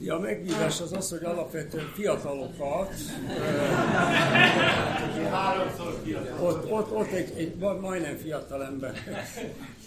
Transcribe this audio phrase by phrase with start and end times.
[0.00, 2.94] Ugye a megbízás az az, hogy alapvetően fiatalokat,
[6.40, 8.94] ott, ott, ott egy, egy majdnem fiatal ember.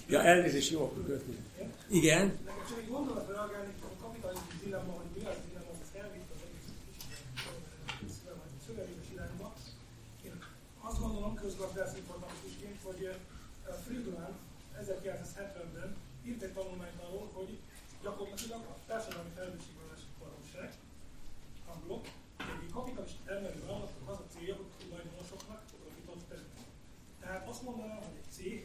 [0.07, 1.37] Ja, elnézést, jó, kötni.
[1.89, 2.37] Igen?
[2.45, 8.17] Csak egy gondolatra reagálni, a kapitalizmus hogy mi az dilemma, az elvitt az egész
[8.65, 9.53] szövevényes irányba.
[10.25, 10.43] Én
[10.87, 13.01] azt gondolom közgazdász informatikusként, hogy
[13.85, 14.33] Friedman
[14.81, 17.59] 1970-ben írt egy tanulmányt arról, hogy
[18.03, 20.69] gyakorlatilag a társadalmi felelősségvállalási valóság,
[21.73, 22.05] angolok,
[22.63, 26.71] egy kapitalista termelő vállalatnak az a célja, hogy tulajdonosoknak profitot teremteni.
[27.21, 28.59] Tehát azt mondanám, hogy egy cég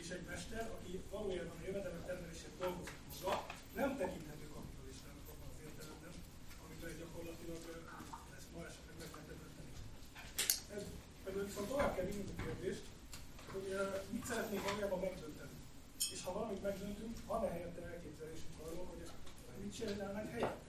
[0.00, 3.34] és egy mester, aki valójában a jövedelem termelését dolgozik maga,
[3.80, 6.14] nem tekinthető kapitalistának abban az értelemben,
[6.62, 7.60] amiben gyakorlatilag
[8.36, 9.74] ezt ma esetleg meg lehet tenni.
[10.76, 10.82] Ez
[11.24, 12.84] pedig viszont tovább kell vinni a kérdést,
[13.52, 15.56] hogy uh, mit szeretnénk valójában megdönteni.
[16.12, 19.10] És ha valamit megdöntünk, van-e helyette elképzelésünk arról, hogy
[19.62, 20.66] mit csinálnánk helyette?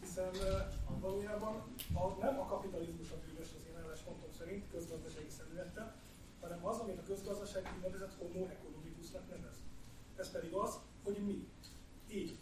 [0.00, 1.54] Hiszen uh, valójában
[1.94, 5.94] a, nem a kapitalizmus a bűnös az én álláspontom szerint közgazdasági szemlélettel,
[6.40, 9.56] hanem az, amit a közgazdaság úgynevezett homo economicusnak nevez.
[10.16, 10.72] Ez pedig az,
[11.04, 11.48] hogy mi,
[12.08, 12.36] én,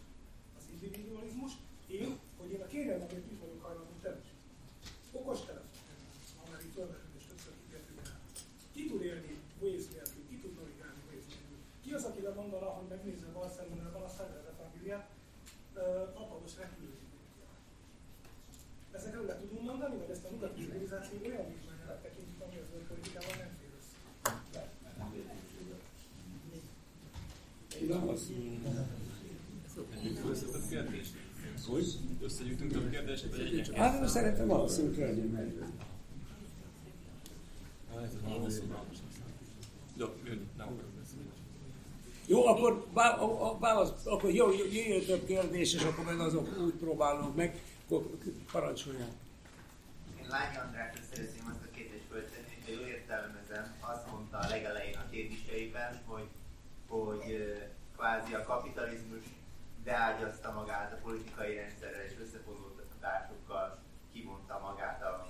[0.58, 1.52] az individualizmus,
[1.86, 4.28] én, hogy én a kérelmemért mit vagyok hajlandó tenni.
[5.12, 5.78] Okos telefon,
[6.44, 8.14] amely itt fölmerült és többször kitértünk rá.
[8.72, 11.58] Ki tud élni Waze nélkül, ki tud navigálni Waze nélkül?
[11.82, 15.08] Ki az, aki lemondana, hogy megnézze a Barcelonában a Sagrada Familiát,
[16.22, 17.04] apados repülőgépét
[18.92, 20.30] Ezekről le tudunk mondani, hogy ezt a
[20.94, 23.70] nyugati civilizáció olyan vizsgáljára tekintjük, ami az politikával nem fér
[33.76, 35.52] Hát szeretem alszunk legyen meg.
[42.26, 42.86] Jó, akkor
[43.60, 48.10] válasz, akkor jó, jöjjön több kérdés, és akkor meg azok úgy próbálunk meg, akkor
[48.52, 49.23] parancsolják.
[50.34, 54.96] Én Lány Andrásra szeretném azt a kérdést föltenni, hogy jól értelmezem, azt mondta a legelején
[54.96, 56.28] a kérdéseiben, hogy,
[56.88, 57.22] hogy
[57.96, 59.24] kvázi a kapitalizmus
[59.84, 63.78] beágyazta magát a politikai rendszerrel és összefonult a társokkal,
[64.12, 65.26] kivonta magát, a,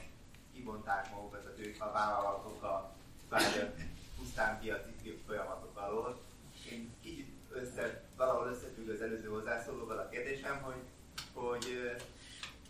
[0.55, 2.95] kivonták magukat a tők, a vállalatok a
[3.29, 3.73] kvázi a
[4.19, 6.21] pusztán piaci folyamatok alól.
[6.71, 10.83] Én kicsit össze, valahol összefügg az előző hozzászólóval a kérdésem, hogy,
[11.33, 11.97] hogy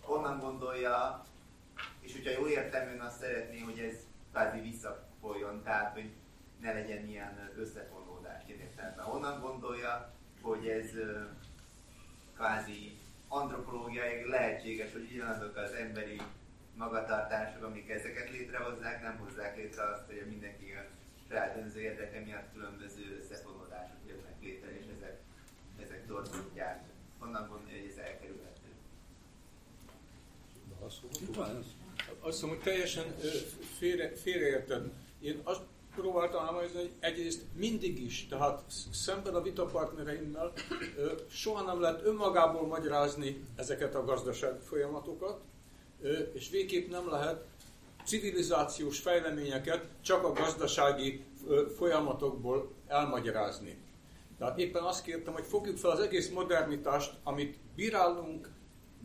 [0.07, 1.25] onnan gondolja,
[2.05, 3.97] és hogyha jól értem, ön azt szeretné, hogy ez
[4.33, 6.11] kvázi visszafoljon, tehát hogy
[6.61, 8.43] ne legyen ilyen összefonódás.
[8.47, 10.13] Én értem, onnan gondolja,
[10.43, 10.91] hogy ez
[12.35, 12.99] kvázi
[13.29, 16.21] antropológiai lehetséges, hogy ugyanazok az emberi
[16.77, 20.85] magatartások, amik ezeket létrehozzák, nem hozzák létre azt, hogy mindenki a
[21.29, 25.21] saját önző érdeke miatt különböző összefonódások jönnek létre, és ezek,
[25.83, 26.83] ezek torzítják.
[27.19, 28.69] Honnan gondolja, hogy ez elkerülhető?
[32.27, 33.15] Azt mondom, hogy teljesen
[33.79, 34.91] félre, félreérted.
[35.21, 35.61] Én azt
[35.95, 38.63] próbáltam elmondani, hogy egyrészt mindig is, tehát
[38.93, 40.53] szemben a vitapartnereimmel
[41.29, 45.41] soha nem lehet önmagából magyarázni ezeket a gazdasági folyamatokat,
[46.33, 47.45] és végképp nem lehet
[48.05, 51.25] civilizációs fejleményeket csak a gazdasági
[51.77, 53.79] folyamatokból elmagyarázni.
[54.39, 58.49] Tehát éppen azt kértem, hogy fogjuk fel az egész modernitást, amit bírálunk,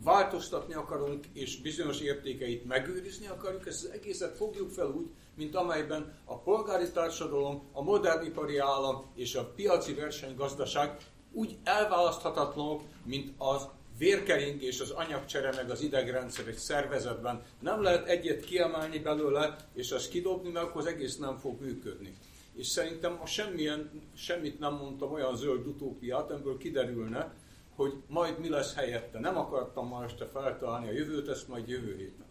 [0.04, 5.06] változtatni akarunk, és bizonyos értékeit megőrizni akarjuk, ezt az egészet fogjuk fel úgy,
[5.36, 10.96] mint amelyben a polgári társadalom, a modern ipari állam és a piaci versenygazdaság
[11.32, 13.68] úgy elválaszthatatlanok, mint az
[13.98, 17.42] vérkeringés, az anyagcsere, meg az idegrendszer egy szervezetben.
[17.60, 22.16] Nem lehet egyet kiemelni belőle, és azt kidobni, mert akkor az egész nem fog működni.
[22.54, 27.34] És szerintem a semmilyen, semmit nem mondtam olyan zöld utópiát, ebből kiderülne,
[27.80, 29.18] hogy majd mi lesz helyette.
[29.18, 32.26] Nem akartam ma este feltalálni a jövőt, ezt majd jövő héten.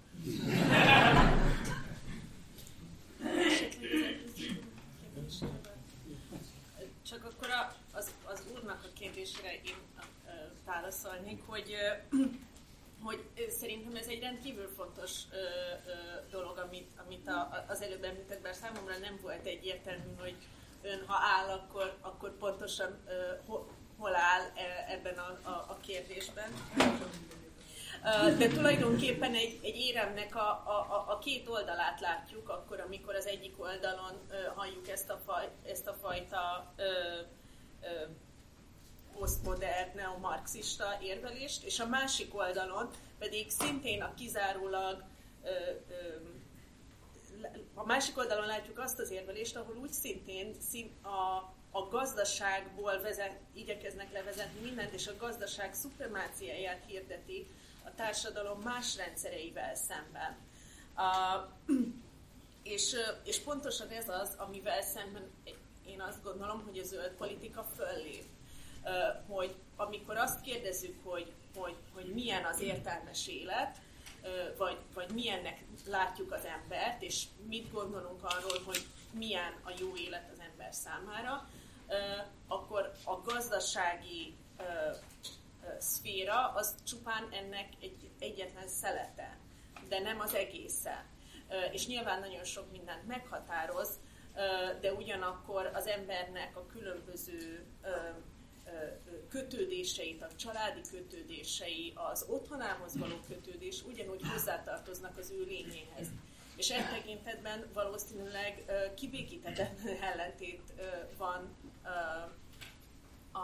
[7.06, 7.48] Csak akkor
[7.92, 9.76] az, az úrnak a kérdésére én
[10.66, 11.76] válaszolnék, hogy,
[13.04, 13.20] hogy
[13.60, 15.12] szerintem ez egy rendkívül fontos
[16.32, 17.30] dolog, amit, amit
[17.68, 20.36] az előbb említett, bár számomra nem volt egyértelmű, hogy
[20.82, 22.98] ön ha áll, akkor, akkor pontosan
[24.00, 26.52] hol áll e, ebben a, a, a kérdésben.
[28.38, 33.60] De tulajdonképpen egy, egy éremnek a, a, a két oldalát látjuk, akkor, amikor az egyik
[33.62, 36.84] oldalon halljuk ezt a, faj, ezt a fajta ö,
[37.82, 37.88] ö,
[39.14, 45.04] posztmodern, neomarxista érvelést, és a másik oldalon pedig szintén a kizárólag
[45.44, 45.50] ö,
[45.90, 46.16] ö,
[47.74, 50.56] a másik oldalon látjuk azt az érvelést, ahol úgy szintén
[51.04, 57.48] a, a gazdaságból vezet, igyekeznek levezetni mindent, és a gazdaság szupremáciáját hirdeti
[57.84, 60.38] a társadalom más rendszereivel szemben.
[60.96, 61.76] Uh,
[62.74, 65.30] és, és pontosan ez az, amivel szemben
[65.90, 68.26] én azt gondolom, hogy a zöld politika föllép.
[69.28, 73.78] Hogy amikor azt kérdezzük, hogy, hogy, hogy milyen az értelmes élet,
[74.58, 80.30] vagy, vagy milyennek látjuk az embert, és mit gondolunk arról, hogy milyen a jó élet
[80.34, 81.50] az ember számára,
[82.48, 84.36] akkor a gazdasági
[85.78, 89.38] szféra az csupán ennek egy egyetlen szelete,
[89.88, 91.06] de nem az egésze.
[91.72, 94.00] És nyilván nagyon sok mindent meghatároz,
[94.82, 97.66] de ugyanakkor az embernek a különböző
[99.30, 106.08] kötődéseit, a családi kötődései, az otthonához való kötődés ugyanúgy hozzátartoznak az ő lényéhez.
[106.60, 108.64] És e tekintetben valószínűleg
[108.96, 110.74] kibékíthetetlen ellentét
[111.18, 111.56] van,
[113.32, 113.40] a,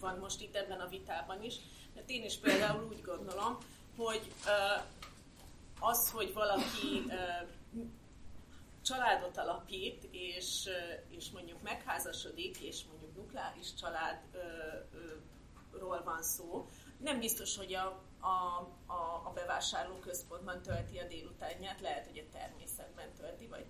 [0.00, 1.54] van most itt ebben a vitában is.
[1.94, 3.58] Mert én is például úgy gondolom,
[3.96, 4.32] hogy
[5.80, 7.02] az, hogy valaki
[8.82, 10.68] családot alapít, és,
[11.08, 14.42] és mondjuk megházasodik, és mondjuk nukleáris családról
[16.04, 22.18] van szó, nem biztos, hogy a, a, a, a bevásárlóközpontban tölti a délutánját, lehet, hogy
[22.18, 23.64] a természetben tölti, vagy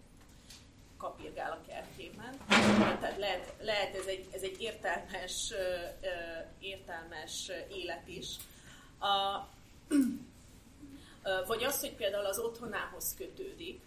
[0.96, 2.38] kapirgál a kertében.
[3.00, 5.52] Tehát lehet, lehet ez, egy, ez egy értelmes,
[6.58, 8.36] értelmes élet is.
[8.98, 9.46] A,
[11.46, 13.82] vagy az, hogy például az otthonához kötődik,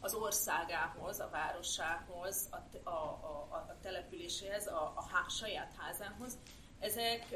[0.00, 6.38] az országához, a városához, a, a, a, a településéhez, a, a há, saját házához,
[6.78, 7.26] ezek,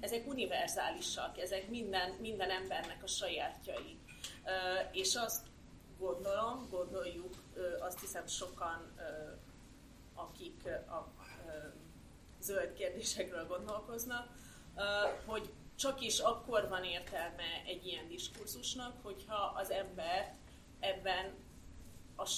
[0.00, 3.98] ezek univerzálisak, ezek minden, minden embernek a sajátjai.
[4.92, 5.46] És azt
[5.98, 7.34] gondolom, gondoljuk,
[7.80, 8.92] azt hiszem sokan,
[10.14, 11.12] akik a
[12.40, 14.28] zöld kérdésekről gondolkoznak,
[15.26, 20.34] hogy csak is akkor van értelme egy ilyen diskurzusnak, hogyha az ember
[20.80, 21.34] ebben
[22.16, 22.28] a,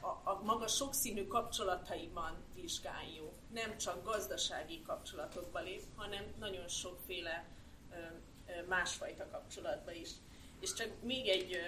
[0.00, 3.32] a, a maga sokszínű kapcsolataiban vizsgáljuk.
[3.52, 7.44] Nem csak gazdasági kapcsolatokba lép, hanem nagyon sokféle
[8.68, 10.10] másfajta kapcsolatba is.
[10.60, 11.60] És csak még egy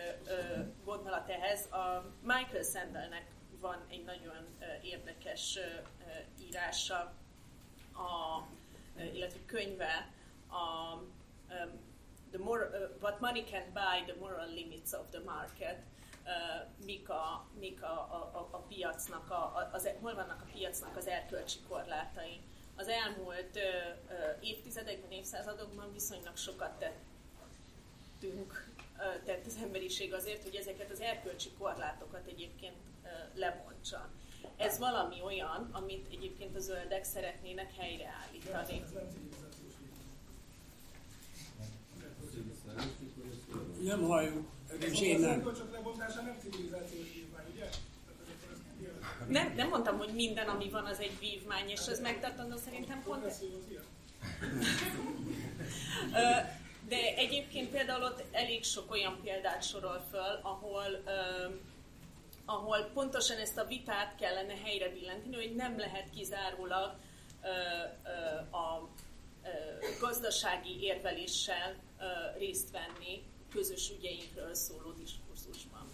[0.85, 3.31] gondolat ehhez, a Michael Sandelnek
[3.61, 5.59] van egy nagyon érdekes
[6.41, 7.15] írása,
[7.93, 8.43] a,
[9.13, 10.13] illetve könyve,
[10.49, 10.97] a
[12.31, 15.83] the more, uh, what money can buy, the moral limits of the market,
[16.27, 17.93] uh, mik, a, mik a,
[18.33, 22.41] a, a piacnak, a, az, hol vannak a piacnak az erkölcsi korlátai.
[22.77, 23.63] Az elmúlt uh,
[24.07, 31.51] uh, évtizedekben, évszázadokban viszonylag sokat tettünk, uh, tett az emberiség azért, hogy ezeket az erkölcsi
[31.59, 34.11] korlátokat egyébként uh, lemontsa.
[34.57, 38.85] Ez valami olyan, amit egyébként a zöldek szeretnének helyreállítani.
[43.83, 44.60] Nem halljuk.
[44.79, 45.43] És én nem.
[49.29, 53.25] Nem, nem mondtam, hogy minden, ami van, az egy vívmány, és ez megtartandó szerintem pont...
[56.89, 61.03] De egyébként például ott elég sok olyan példát sorol föl, ahol,
[62.45, 66.95] ahol pontosan ezt a vitát kellene helyre billenteni, hogy nem lehet kizárólag
[68.53, 68.89] a
[70.01, 71.77] gazdasági érveléssel
[72.39, 75.87] részt venni közös ügyeinkről szóló diskurzusban.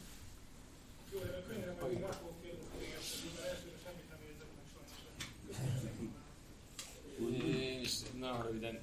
[1.12, 3.64] Jó, könyvre pedig rá fogok kérdezni, mert
[8.18, 8.82] nagyon röviden.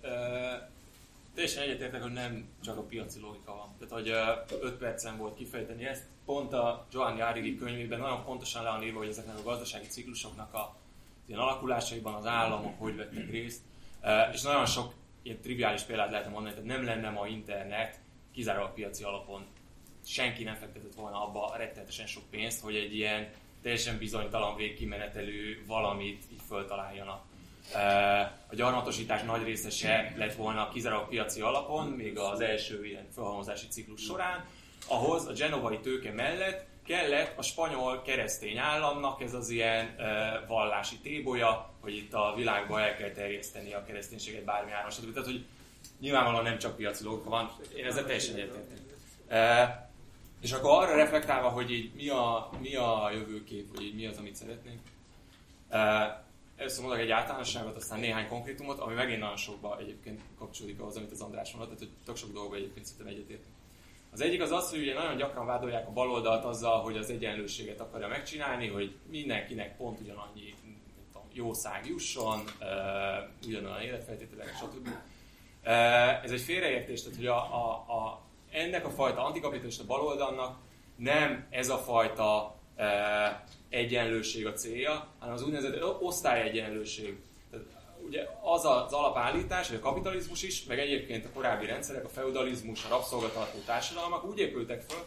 [1.34, 3.76] Teljesen egyetértek, hogy nem csak a piaci logika van.
[3.80, 4.10] Tehát, hogy
[4.62, 6.04] 5 percen volt kifejteni ezt.
[6.26, 10.54] Pont a Joan Járigi könyvében nagyon pontosan le van írva, hogy ezeknek a gazdasági ciklusoknak
[10.54, 10.76] a
[11.26, 13.62] ilyen alakulásaiban az államok hogy vettek részt.
[14.32, 18.00] És nagyon sok ilyen triviális példát lehet mondani, tehát nem lenne ma internet,
[18.34, 19.46] kizárólag piaci alapon
[20.06, 26.24] senki nem fektetett volna abba rettenetesen sok pénzt, hogy egy ilyen teljesen bizonytalan végkimenetelő valamit
[26.32, 27.24] így föltaláljanak.
[28.48, 33.68] A gyarmatosítás nagy része se lett volna kizárólag piaci alapon, még az első ilyen felhalmozási
[33.68, 34.46] ciklus során.
[34.88, 39.96] Ahhoz a genovai tőke mellett kellett a spanyol keresztény államnak ez az ilyen
[40.48, 45.46] vallási tébolya, hogy itt a világban el kell terjeszteni a kereszténységet bármi áron, Tehát, hogy
[46.00, 48.78] nyilvánvalóan nem csak piaci logika van, én ezzel teljesen egyetértek.
[49.28, 49.92] E,
[50.42, 54.18] és akkor arra reflektálva, hogy így mi a, mi a jövőkép, vagy így mi az,
[54.18, 54.80] amit szeretnénk.
[55.70, 55.80] E,
[56.56, 61.12] először mondok egy általánosságot, aztán néhány konkrétumot, ami megint nagyon sokba egyébként kapcsolódik ahhoz, amit
[61.12, 63.54] az András mondott, tehát hogy tök sok dolgokban egyébként szerintem egyetértünk.
[64.12, 67.80] Az egyik az az, hogy ugye nagyon gyakran vádolják a baloldalt azzal, hogy az egyenlőséget
[67.80, 70.54] akarja megcsinálni, hogy mindenkinek pont ugyanannyi
[71.12, 74.90] tudom, jószág jusson, uh, ugyanolyan életfeltételek, stb.
[76.24, 80.58] Ez egy félreértés, tehát hogy a, a, a, ennek a fajta antikapitalista baloldalnak
[80.96, 82.86] nem ez a fajta uh,
[83.70, 87.18] egyenlőség a célja, hanem az úgynevezett osztályegyenlőség.
[88.06, 92.86] Ugye az az alapállítás, hogy a kapitalizmus is, meg egyébként a korábbi rendszerek, a feudalizmus,
[92.86, 95.00] a rabszolgatartó társadalmak úgy épültek föl,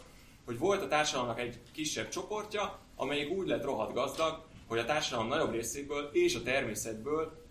[0.45, 5.27] hogy volt a társadalomnak egy kisebb csoportja, amelyik úgy lett rohadt gazdag, hogy a társadalom
[5.27, 7.45] nagyobb részéből és a természetből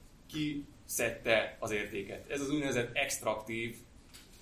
[0.86, 2.30] kiszedte az értéket.
[2.30, 3.76] Ez az úgynevezett extraktív,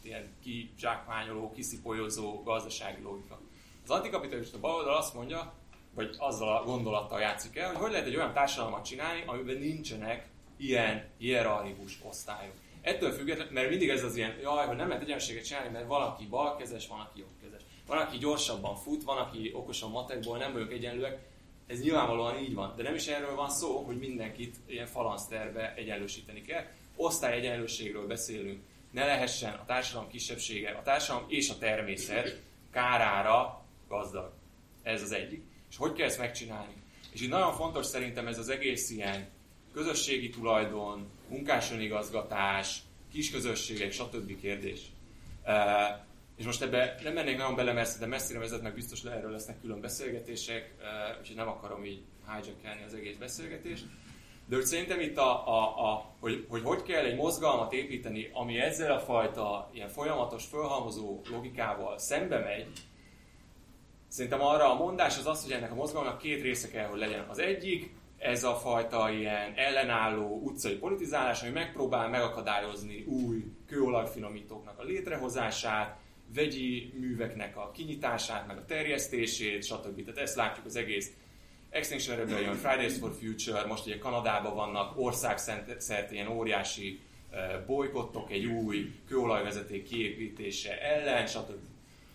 [0.02, 3.40] ilyen kizsákmányoló, kiszipolyozó gazdasági logika.
[3.84, 5.52] Az antikapitalista baloldal azt mondja,
[5.94, 10.28] vagy azzal a gondolattal játszik el, hogy hogy lehet egy olyan társadalmat csinálni, amiben nincsenek
[10.56, 12.54] ilyen hierarchikus osztályok.
[12.82, 16.26] Ettől függetlenül, mert mindig ez az ilyen, jaj, hogy nem lehet egyenlőséget csinálni, mert valaki
[16.26, 17.62] balkezes, van, aki jobbkezes.
[17.86, 21.18] Van, aki gyorsabban fut, van, aki okosan matekból, nem vagyok egyenlőek.
[21.66, 26.42] Ez nyilvánvalóan így van, de nem is erről van szó, hogy mindenkit ilyen falanszterbe egyenlősíteni
[26.42, 26.64] kell.
[26.96, 28.62] Osztály egyenlőségről beszélünk.
[28.90, 34.32] Ne lehessen a társadalom kisebbsége, a társadalom és a természet kárára gazdag.
[34.82, 35.42] Ez az egyik.
[35.70, 36.72] És hogy kell ezt megcsinálni?
[37.12, 39.28] És itt nagyon fontos szerintem ez az egész ilyen
[39.72, 42.78] közösségi tulajdon, munkásönigazgatás,
[43.12, 44.40] kisközösségek, stb.
[44.40, 44.80] kérdés.
[46.36, 49.60] És most ebbe nem mennék nagyon bele, mert szerintem messzire vezetnek, biztos le erről lesznek
[49.60, 50.74] külön beszélgetések,
[51.20, 53.84] úgyhogy nem akarom így hijackelni az egész beszélgetést.
[54.48, 58.58] De hogy szerintem itt, a, a, a, hogy, hogy hogy kell egy mozgalmat építeni, ami
[58.58, 62.66] ezzel a fajta ilyen folyamatos, fölhalmozó logikával szembe megy,
[64.08, 67.24] szerintem arra a mondás az az, hogy ennek a mozgalomnak két része kell, hogy legyen.
[67.28, 74.82] Az egyik, ez a fajta ilyen ellenálló utcai politizálás, ami megpróbál megakadályozni új kőolajfinomítóknak a
[74.82, 75.96] létrehozását,
[76.34, 80.04] vegyi műveknek a kinyitását, meg a terjesztését, stb.
[80.04, 81.12] Tehát ezt látjuk az egész
[81.70, 87.00] Extinction Rebellion, Fridays for Future, most ugye Kanadában vannak országszerte ilyen óriási
[87.66, 91.62] bolykottok egy új kőolajvezeték kiépítése ellen, stb.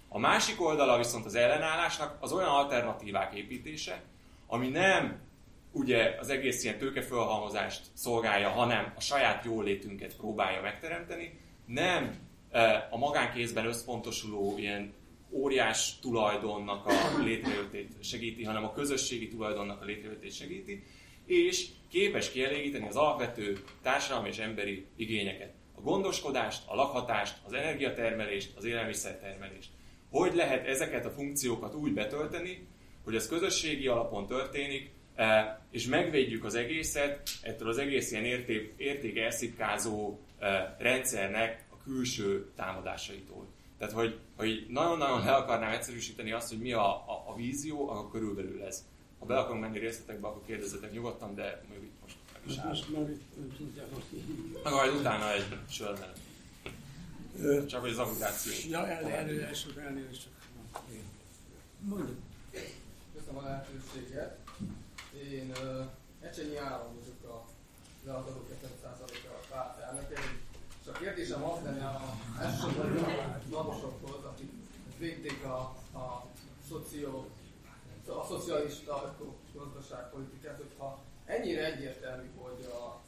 [0.07, 4.01] A másik oldala viszont az ellenállásnak az olyan alternatívák építése,
[4.47, 5.19] ami nem
[5.71, 12.28] ugye az egész ilyen tőkefölhalmozást szolgálja, hanem a saját jólétünket próbálja megteremteni, nem
[12.89, 14.93] a magánkézben összpontosuló ilyen
[15.31, 20.83] óriás tulajdonnak a létrejöttét segíti, hanem a közösségi tulajdonnak a létrejöttét segíti,
[21.25, 25.53] és képes kielégíteni az alapvető társadalmi és emberi igényeket.
[25.75, 29.69] A gondoskodást, a lakhatást, az energiatermelést, az élelmiszertermelést.
[30.09, 32.67] Hogy lehet ezeket a funkciókat úgy betölteni,
[33.03, 34.91] hogy ez közösségi alapon történik,
[35.71, 43.47] és megvédjük az egészet ettől az egész ilyen érték, érték elszipkázó e, rendszernek külső támadásaitól.
[43.77, 48.11] Tehát, hogy, hogy nagyon-nagyon le akarnám egyszerűsíteni azt, hogy mi a, a, a vízió, akkor
[48.11, 48.85] körülbelül ez.
[49.19, 53.07] Ha be akarunk menni részletekbe, akkor kérdezzetek nyugodtan, de mondjuk itt most meg is áll.
[54.63, 55.99] Meg majd utána egy sör
[57.67, 58.51] Csak hogy az aggregáció.
[58.69, 60.27] Ja, el, elnézést, elnézést.
[61.79, 62.17] Mondjuk.
[63.15, 64.37] Köszönöm a lehetőséget.
[65.31, 65.85] Én uh,
[66.21, 67.45] Ecsenyi Áron vagyok a
[68.05, 70.19] leadadók 70%-a párt elnöke,
[70.81, 72.01] és a kérdésem az lenne a
[72.41, 74.51] elsősorban a dadosokhoz, akik
[74.97, 75.59] védték a,
[75.97, 76.25] a,
[76.67, 77.25] szoció,
[78.07, 79.15] a szocialista
[79.53, 83.01] gazdaságpolitikát, hogyha ennyire egyértelmű, hogy a,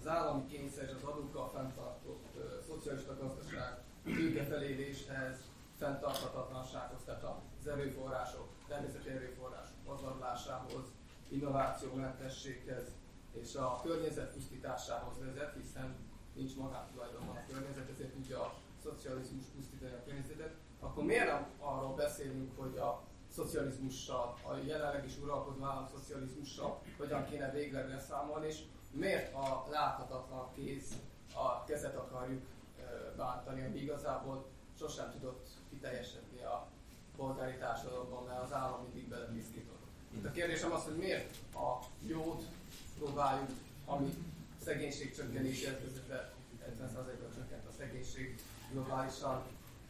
[0.00, 5.36] az állami kényszer és az adókkal fenntartott uh, szocialista gazdaság tőkefeléléshez,
[5.78, 7.24] fenntarthatatlansághoz, tehát
[7.60, 10.84] az erőforrások, természeti erőforrások pazarlásához,
[11.28, 12.84] innovációmentességhez
[13.32, 16.07] és a környezet pusztításához vezet, hiszen
[16.38, 21.94] nincs magántulajdonban a környezet, ezért tudja a szocializmus pusztítani a környezetet, akkor miért nem arról
[21.94, 23.02] beszélünk, hogy a
[23.32, 30.92] szocializmussal, a jelenleg is uralkodó szocializmussal hogyan kéne végleg leszámolni, és miért a láthatatlan kéz,
[31.34, 32.42] a kezet akarjuk
[33.16, 34.46] bántani, ami igazából
[34.78, 36.66] sosem tudott kiteljesedni a
[37.16, 39.82] polgári társadalomban, mert az állam mindig belepiszkított.
[40.14, 42.42] Itt a kérdésem az, hogy miért a jót
[42.98, 43.50] próbáljuk,
[43.86, 44.14] ami
[44.68, 46.34] szegénység csökkenéséhez vezetett,
[46.70, 48.38] 70%-ra csökkent a szegénység
[48.72, 49.42] globálisan,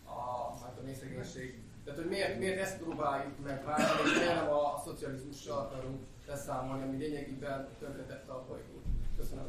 [0.05, 0.21] a,
[0.63, 1.61] hát a mély szegénység.
[1.85, 6.97] Tehát, hogy miért, miért ezt próbáljuk megváltani, és miért nem a szocializmussal akarunk leszámolni, ami
[6.97, 8.85] lényegében tönkretette a bolygót.
[9.17, 9.47] Köszönöm.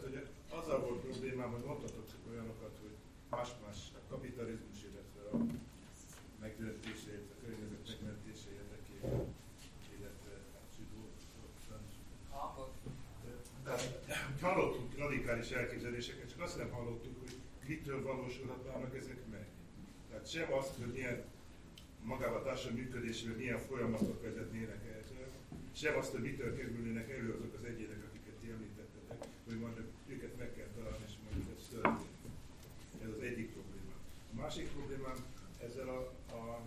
[0.00, 2.96] Tehát, hogy azzal volt problémám, hogy mondhatok olyanokat, hogy
[3.30, 5.36] más-más kapitalizmus, illetve a
[6.40, 9.34] megdöntése, illetve a környezet megmentése érdekében,
[9.96, 11.00] illetve hát, zsidó,
[13.64, 17.34] tehát, hallottunk radikális elképzeléseket, csak azt nem hallottuk, hogy
[17.66, 19.46] mitől valósulhatnának ezek meg.
[20.08, 21.24] Tehát sem azt, hogy milyen
[22.02, 25.28] magával a társadalmi működésről milyen folyamatok vezetnének ezzel,
[25.72, 28.05] sem azt, hogy mitől kerülnének elő azok az egyének,
[29.54, 31.74] majd őket meg kell találni, és majd ez.
[33.02, 34.00] Ez az egyik problémám.
[34.32, 35.16] A másik problémám
[35.62, 36.00] ezzel a,
[36.34, 36.60] a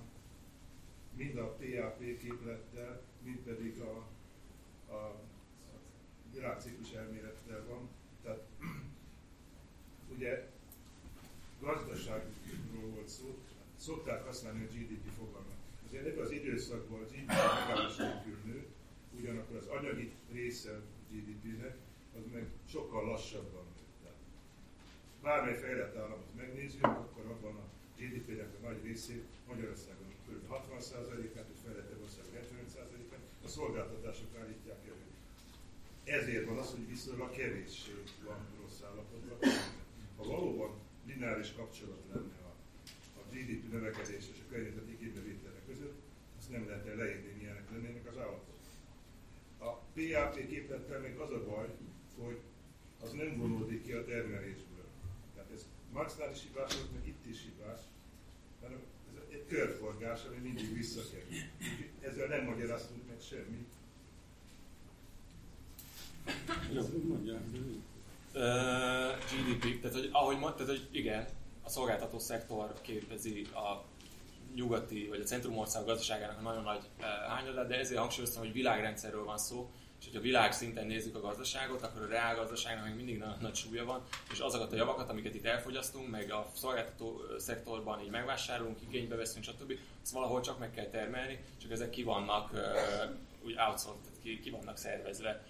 [1.16, 4.08] mind a PAP képlettel, mind pedig a,
[4.94, 5.22] a
[6.34, 7.90] világciklus elmélettel van.
[8.24, 8.44] Tehát
[10.16, 10.48] ugye
[11.60, 13.38] gazdaságról volt szó,
[13.76, 15.58] szokták használni a GDP fogalmat.
[15.88, 18.68] Azért ebben az időszakban a GDP megállás nélkül nő,
[19.20, 20.82] ugyanakkor az anyagi része
[21.12, 21.78] GDP-nek
[22.18, 23.86] az meg sokkal lassabban nő.
[24.01, 24.18] Tehát
[25.22, 27.66] bármely fejlett államot megnézzük, akkor abban a
[27.98, 30.51] GDP-nek a nagy részét Magyarországon kb.
[30.51, 35.06] 60%-át, és fejlettebb országok 75%-át a szolgáltatások állítják elő.
[36.20, 37.92] Ezért van az, hogy viszonylag kevéssé
[38.25, 39.38] van rossz állapotban.
[40.18, 40.72] Ha valóban
[41.06, 42.54] lineáris kapcsolat lenne a,
[43.20, 45.98] a GDP növekedés és a környezeti igénybevételek között,
[46.38, 48.58] azt nem lehet leírni, milyenek lennének az állatok.
[49.58, 51.68] A PAP képlettel még az a baj,
[52.26, 52.40] hogy
[53.04, 54.86] az nem vonódik ki a termelésből.
[55.36, 57.80] Tehát ez Marxnál is hibás volt, meg itt is hibás,
[58.62, 61.28] hanem ez egy körforgás, ami mindig visszakerül.
[62.02, 63.68] Ezzel nem magyaráztunk meg semmit.
[69.30, 71.28] GDP, tehát hogy, ahogy mondtad, hogy igen,
[71.64, 73.84] a szolgáltató szektor képezi a
[74.56, 76.84] nyugati vagy a centrumország gazdaságának a nagyon nagy
[77.28, 81.82] hányadát, de ezért hangsúlyoztam, hogy világrendszerről van szó, és hogyha világ szinten nézzük a gazdaságot,
[81.82, 85.36] akkor a reál gazdaságnak még mindig nagyon nagy súlya van, és azokat a javakat, amiket
[85.36, 90.72] itt elfogyasztunk, meg a szolgáltató szektorban így megvásárolunk, igénybe veszünk, stb., azt valahol csak meg
[90.72, 92.52] kell termelni, csak ezek ki vannak
[93.44, 95.44] úgy outsourced, ki, ki vannak szervezve.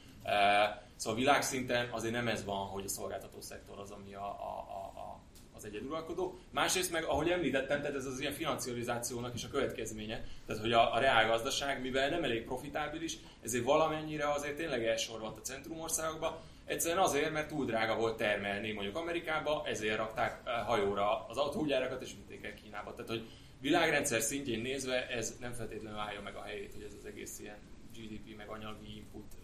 [0.96, 5.00] Szóval világszinten azért nem ez van, hogy a szolgáltató szektor az, ami a, a, a,
[5.00, 5.19] a,
[5.60, 6.40] az egyeduralkodó.
[6.52, 10.94] Másrészt meg, ahogy említettem, tehát ez az ilyen financializációnak is a következménye, tehát hogy a,
[10.94, 17.32] a reálgazdaság, mivel nem elég profitábilis, ezért valamennyire azért tényleg elsorvadt a centrumországokba, Egyszerűen azért,
[17.32, 22.54] mert túl drága volt termelni mondjuk Amerikába, ezért rakták hajóra az autógyárakat és vitték el
[22.54, 22.94] Kínába.
[22.94, 23.28] Tehát, hogy
[23.62, 27.58] világrendszer szintjén nézve ez nem feltétlenül állja meg a helyét, hogy ez az egész ilyen
[27.94, 29.36] GDP meg anyagi input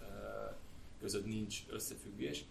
[0.99, 2.45] között nincs összefüggés.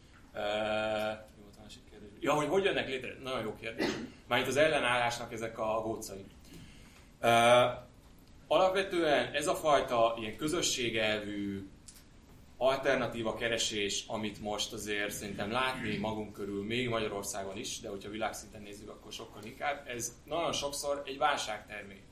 [1.64, 2.08] Másik kérdés?
[2.20, 3.16] Ja, hogy hogy jönnek létre?
[3.22, 3.86] Nagyon jó kérdés.
[4.28, 6.24] Már itt az ellenállásnak ezek a gócai.
[7.22, 7.30] Uh,
[8.46, 11.68] alapvetően ez a fajta ilyen közösségelvű
[12.56, 18.62] alternatíva keresés, amit most azért szerintem látni magunk körül, még Magyarországon is, de hogyha világszinten
[18.62, 22.02] nézzük, akkor sokkal inkább, ez nagyon sokszor egy válságtermék.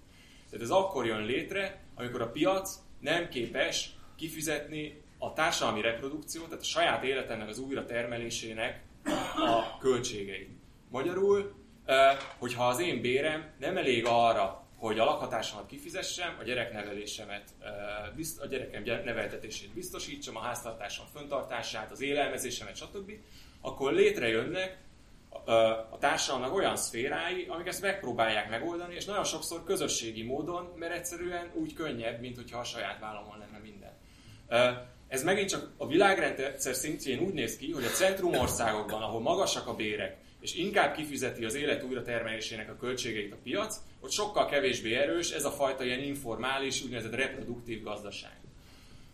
[0.51, 6.61] Tehát ez akkor jön létre, amikor a piac nem képes kifizetni a társadalmi reprodukció, tehát
[6.61, 8.83] a saját életennek az újra termelésének
[9.37, 10.51] a költségeit.
[10.91, 11.55] Magyarul,
[12.39, 17.45] hogyha az én bérem nem elég arra, hogy a lakhatásomat kifizessem, a gyereknevelésemet,
[18.41, 23.13] a gyerekem neveltetését biztosítsam, a háztartásom föntartását, az élelmezésemet, stb.,
[23.61, 24.79] akkor létrejönnek
[25.91, 31.51] a társadalomnak olyan szférái, amik ezt megpróbálják megoldani, és nagyon sokszor közösségi módon, mert egyszerűen
[31.55, 33.93] úgy könnyebb, mint hogyha a saját vállamon lenne minden.
[35.13, 39.75] Ez megint csak a világrendszer szintjén úgy néz ki, hogy a centrumországokban, ahol magasak a
[39.75, 45.31] bérek, és inkább kifizeti az élet újratermelésének a költségeit a piac, ott sokkal kevésbé erős
[45.31, 48.41] ez a fajta ilyen informális, úgynevezett reproduktív gazdaság.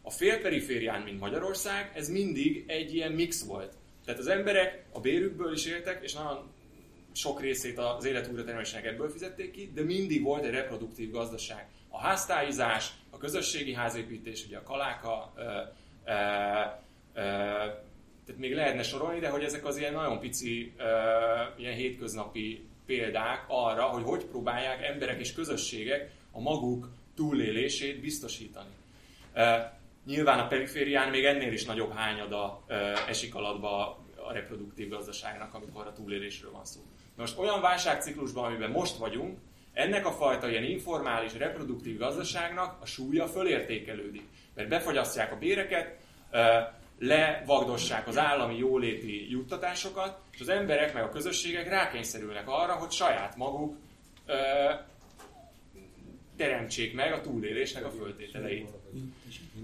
[0.02, 3.72] A félperiférián, mint Magyarország, ez mindig egy ilyen mix volt.
[4.04, 6.52] Tehát az emberek a bérükből is éltek, és nagyon
[7.12, 11.66] sok részét az élet újratermelésének ebből fizették ki, de mindig volt egy reproduktív gazdaság.
[11.88, 15.34] A háztáizás, a közösségi házépítés, ugye a kaláka,
[18.24, 20.72] tehát még lehetne sorolni, de hogy ezek az ilyen nagyon pici,
[21.56, 28.70] ilyen hétköznapi példák arra, hogy hogy próbálják emberek és közösségek a maguk túlélését biztosítani.
[30.06, 32.64] Nyilván a periférián még ennél is nagyobb hányada
[33.08, 36.80] esik alatba a reproduktív gazdaságnak, amikor a túlélésről van szó.
[37.16, 39.38] Most olyan válságciklusban, amiben most vagyunk,
[39.72, 44.22] ennek a fajta ilyen informális, reproduktív gazdaságnak a súlya fölértékelődik.
[44.58, 45.96] Mert befagyasztják a béreket,
[46.98, 53.36] levagdossák az állami jóléti juttatásokat, és az emberek meg a közösségek rákényszerülnek arra, hogy saját
[53.36, 53.76] maguk
[56.36, 58.68] teremtsék meg a túlélésnek a föltételeit.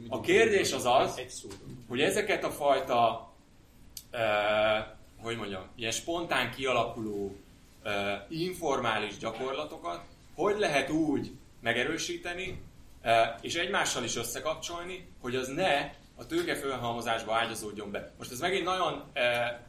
[0.09, 1.21] A kérdés az az,
[1.89, 3.33] hogy ezeket a fajta,
[5.17, 7.37] hogy mondjam, ilyen spontán kialakuló
[8.29, 10.05] informális gyakorlatokat
[10.35, 11.31] hogy lehet úgy
[11.61, 12.63] megerősíteni,
[13.41, 18.13] és egymással is összekapcsolni, hogy az ne a tőke fölhalmozásba ágyazódjon be.
[18.19, 19.13] Most ez megint nagyon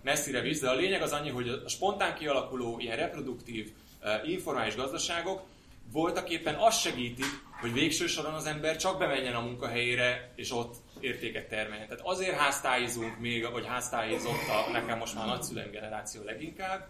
[0.04, 3.72] messzire visz, de a lényeg az annyi, hogy a spontán kialakuló, ilyen reproduktív,
[4.26, 5.42] informális gazdaságok
[5.92, 7.26] voltak éppen azt segítik,
[7.62, 11.88] hogy végső soron az ember csak bemenjen a munkahelyére, és ott értéket termeljen.
[11.88, 16.88] Tehát azért háztáizunk még, vagy háztáizott a nekem most már nagyszüleim generáció leginkább,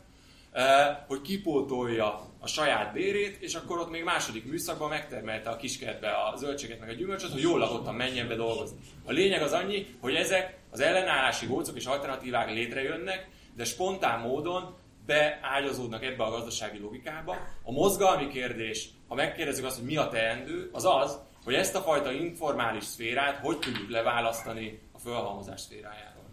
[1.07, 6.37] hogy kipótolja a saját bérét, és akkor ott még második műszakban megtermelte a kiskertbe a
[6.37, 8.77] zöldséget meg a gyümölcsöt, hogy jól lakottan menjen be dolgozni.
[9.05, 14.75] A lényeg az annyi, hogy ezek az ellenállási gócok és alternatívák létrejönnek, de spontán módon
[15.05, 17.35] beágyazódnak ebbe a gazdasági logikába.
[17.63, 21.81] A mozgalmi kérdés, ha megkérdezzük azt, hogy mi a teendő, az az, hogy ezt a
[21.81, 26.23] fajta informális szférát hogy tudjuk leválasztani a fölhalmozás szférájáról.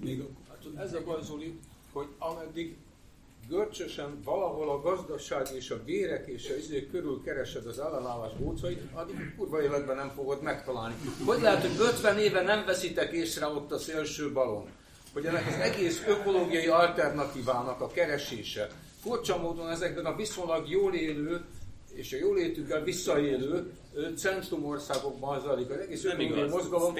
[0.00, 1.58] Még hát ez a baj, Zoli,
[1.92, 2.76] hogy ameddig
[3.48, 8.82] görcsösen valahol a gazdaság és a bérek és a izé körül keresed az ellenállás gócait,
[8.92, 10.94] addig kurva életben nem fogod megtalálni.
[11.24, 14.68] Hogy lehet, hogy 50 éve nem veszitek észre ott a szélső balon?
[15.12, 18.68] hogy ennek az egész ökológiai alternatívának a keresése
[19.00, 21.44] furcsa módon ezekben a viszonylag jól élő
[21.94, 23.72] és a jólétükkel visszaélő
[24.16, 26.96] centrumországokban zajlik az egész ökológiai mozgalom,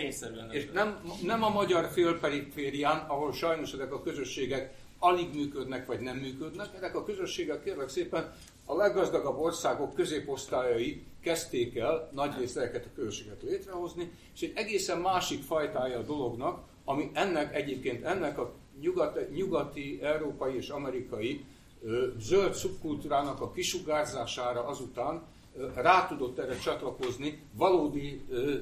[0.51, 6.17] és nem, nem a magyar félperiférián, ahol sajnos ezek a közösségek alig működnek, vagy nem
[6.17, 6.67] működnek.
[6.77, 8.33] Ezek a közösségek kérlek szépen
[8.67, 15.43] a leggazdagabb országok középosztályai kezdték el nagy részt a közösséget létrehozni, és egy egészen másik
[15.43, 21.45] fajtája a dolognak, ami ennek egyébként ennek a nyugati, nyugati európai és amerikai
[21.83, 25.23] ö, zöld szubkultúrának a kisugárzására azután
[25.57, 28.55] ö, rá tudott erre csatlakozni valódi, ö,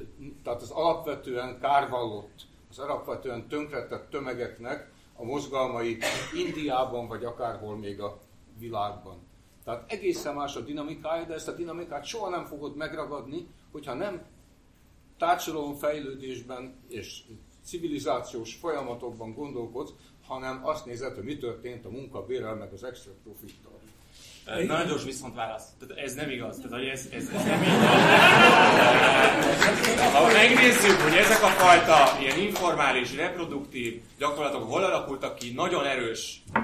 [0.43, 5.97] tehát az alapvetően kárvallott, az alapvetően tönkretett tömegeknek a mozgalmai
[6.35, 8.19] Indiában, vagy akárhol még a
[8.59, 9.25] világban.
[9.63, 14.25] Tehát egészen más a dinamikája, de ezt a dinamikát soha nem fogod megragadni, hogyha nem
[15.77, 17.23] fejlődésben és
[17.63, 19.93] civilizációs folyamatokban gondolkodsz,
[20.27, 23.76] hanem azt nézed, hogy mi történt a munkabérrel, meg az extra profittal.
[24.47, 25.63] Nagyon gyors viszont válasz.
[25.79, 26.55] Tehát ez nem igaz.
[26.55, 27.69] Tehát, hogy ez, ez, ez nem így
[30.13, 36.43] Ha megnézzük, hogy ezek a fajta ilyen informális, reproduktív gyakorlatok hol alakultak ki nagyon erős
[36.53, 36.61] uh,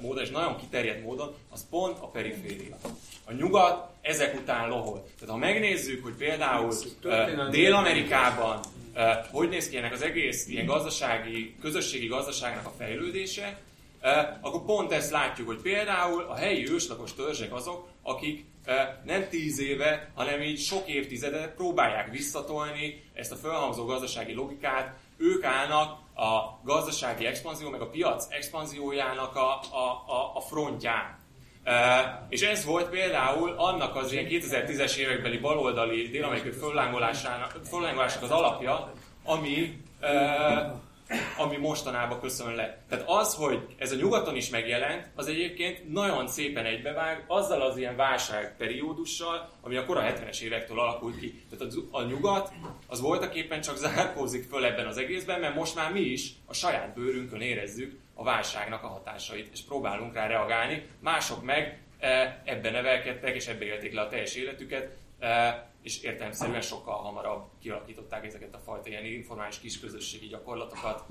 [0.00, 2.76] módon és nagyon kiterjedt módon, az pont a periféria.
[3.24, 5.06] A nyugat ezek után lohol.
[5.18, 6.72] Tehát ha megnézzük, hogy például
[7.04, 8.60] uh, Dél-Amerikában
[9.30, 13.58] hogy néz ki ennek az egész ilyen gazdasági, közösségi gazdaságnak a fejlődése,
[14.40, 18.44] akkor pont ezt látjuk, hogy például a helyi őslakos törzsek azok, akik
[19.04, 25.44] nem tíz éve, hanem így sok évtizede próbálják visszatolni ezt a felhangzó gazdasági logikát, ők
[25.44, 31.18] állnak a gazdasági expanzió, meg a piac expanziójának a, a, a, a frontján.
[31.64, 31.72] Uh,
[32.28, 38.92] és ez volt például annak az ilyen 2010-es évekbeli baloldali dél-amerikai föllángolásának az alapja,
[39.24, 40.72] ami, uh,
[41.36, 42.82] ami mostanában köszön le.
[42.88, 47.76] Tehát az, hogy ez a nyugaton is megjelent, az egyébként nagyon szépen egybevág azzal az
[47.76, 51.42] ilyen válságperiódussal, ami a kora 70-es évektől alakult ki.
[51.50, 52.52] Tehát a, nyugat
[52.86, 56.54] az voltak éppen csak zárkózik föl ebben az egészben, mert most már mi is a
[56.54, 60.86] saját bőrünkön érezzük a válságnak a hatásait, és próbálunk rá reagálni.
[61.00, 64.96] Mások meg e, ebben nevelkedtek, és ebbe élték le a teljes életüket,
[65.82, 71.04] és értelemszerűen sokkal hamarabb kialakították ezeket a fajta ilyen informális kisközösségi gyakorlatokat,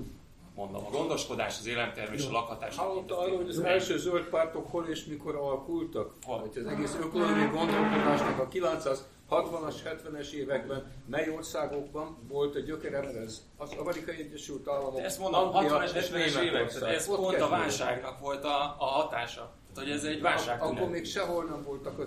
[0.54, 2.76] mondom, a gondoskodás, az élemtermés, a lakhatás.
[2.76, 6.12] Hallotta arról, hogy az első zöld pártok hol és mikor alakultak?
[6.22, 6.38] Hol?
[6.38, 13.46] Hogy az egész ökológiai gondolkodásnak a 960-as, 70-es években mely országokban volt a gyökerem, ez
[13.56, 18.18] az Amerikai Egyesült Államok, De ezt mondom, 60-as, 70-es évek, tehát ez pont a válságnak
[18.18, 19.52] volt a, a hatása.
[19.74, 20.62] Tehát, hogy ez egy válság.
[20.62, 21.98] Akkor még sehol nem voltak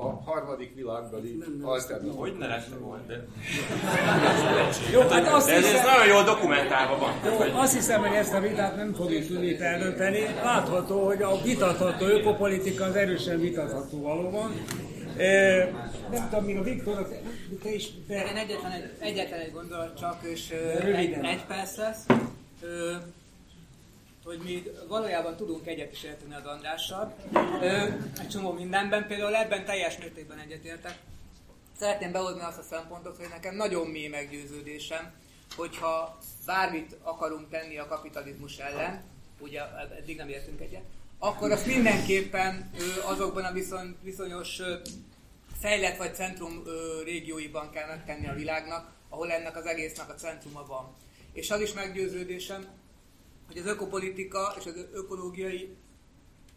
[0.00, 2.14] a harmadik világbeli alternatív.
[2.14, 3.26] Hogy ne lett volna, de...
[4.92, 7.12] Jó, hát azt de ez, hiszem, ez nagyon jól dokumentálva van.
[7.24, 10.22] jó, azt hiszem, hogy ezt a vitát nem fogjuk tudni eldönteni.
[10.42, 14.52] Látható, hogy a vitatható ökopolitika az erősen vitatható valóban.
[15.16, 15.64] E,
[16.10, 17.08] nem tudom, még a Viktor,
[17.62, 17.88] te is...
[18.08, 18.14] Te...
[18.14, 21.24] Én egyetlen egy, egyetlen egy gondolat csak, és Röviden.
[21.24, 22.06] egy, egy perc lesz.
[22.60, 22.92] Ö,
[24.26, 27.14] hogy mi valójában tudunk egyet is érteni az Andrással.
[28.20, 30.98] Egy csomó mindenben, például ebben teljes mértékben egyetértek.
[31.78, 35.12] Szeretném behozni azt a szempontot, hogy nekem nagyon mély meggyőződésem,
[35.56, 39.02] hogyha bármit akarunk tenni a kapitalizmus ellen,
[39.38, 39.62] ugye
[39.98, 40.84] eddig nem értünk egyet,
[41.18, 42.70] akkor azt mindenképpen
[43.04, 44.60] azokban a viszony, bizonyos
[45.60, 46.62] fejlett vagy centrum
[47.04, 50.94] régióiban kell megtenni a világnak, ahol ennek az egésznek a centruma van.
[51.32, 52.66] És az is meggyőződésem,
[53.46, 55.76] hogy az ökopolitika és az ökológiai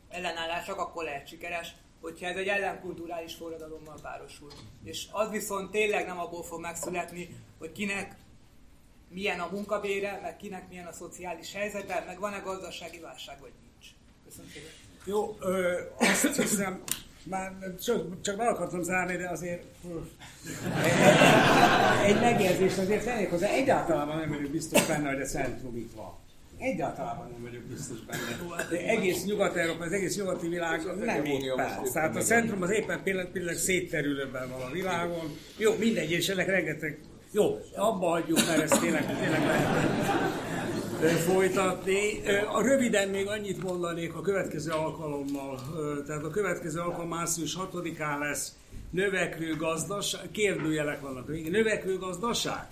[0.10, 4.52] ellenállás csak akkor lehet sikeres, hogyha ez egy ellenkulturális forradalommal párosul.
[4.84, 8.16] És az viszont tényleg nem abból fog megszületni, hogy kinek
[9.10, 13.94] milyen a munkabére, meg kinek milyen a szociális helyzete, meg van-e gazdasági válság, vagy nincs.
[14.26, 14.70] Köszönöm szépen.
[15.06, 16.84] Jó, ö, azt hiszem,
[17.24, 19.64] már csak, csak be akartam zárni, de azért
[20.84, 20.92] egy,
[22.06, 23.48] egy megjegyzés azért tennék hozzá.
[23.48, 26.18] Egyáltalán nem vagyok biztos benne, hogy a centrum itt van.
[26.60, 28.68] Egyáltalán nem vagyok biztos benne.
[28.70, 31.84] De egész Nyugat-Európa, az egész nyugati világ nem éppen.
[31.94, 35.38] Tehát a centrum az éppen pillanatilag szétterülőben van a világon.
[35.58, 37.00] Jó, mindegy, és ennek rengeteg...
[37.32, 39.42] Jó, abba hagyjuk, mert ez tényleg, tényleg
[41.02, 42.22] lehet folytatni.
[42.54, 45.60] A röviden még annyit mondanék a következő alkalommal.
[46.08, 48.54] Tehát a következő alkalom március 6-án lesz
[48.92, 51.28] növekvő gazdaság, kérdőjelek vannak.
[51.50, 52.68] Növekvő gazdaság?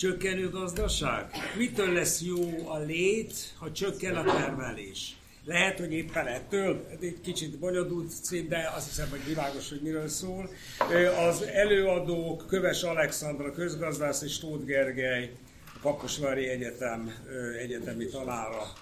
[0.00, 1.24] Csökkenő gazdaság?
[1.56, 5.16] Mitől lesz jó a lét, ha csökken a termelés?
[5.44, 10.08] Lehet, hogy éppen ettől, egy kicsit bonyolult cím, de azt hiszem, hogy világos, hogy miről
[10.08, 10.50] szól.
[11.28, 15.32] Az előadók Köves Alexandra, közgazdász és Tóth Gergely,
[15.80, 17.14] Kaposvári Egyetem
[17.58, 18.72] egyetemi tanára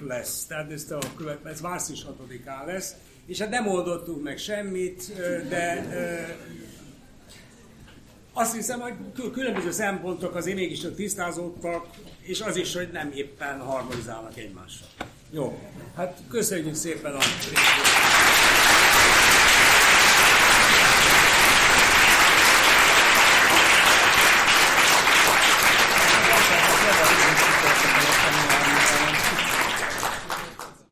[0.00, 0.44] lesz.
[0.44, 2.94] Tehát ez, a követ, ez március 6-án lesz.
[3.26, 5.12] És hát nem oldottunk meg semmit,
[5.48, 5.86] de
[8.38, 8.94] azt hiszem, hogy
[9.32, 11.86] különböző szempontok azért mégis csak tisztázódtak,
[12.20, 14.88] és az is, hogy nem éppen harmonizálnak egymással.
[15.30, 15.58] Jó,
[15.96, 18.65] hát köszönjük szépen a részt.